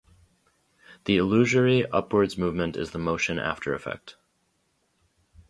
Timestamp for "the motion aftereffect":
2.89-4.15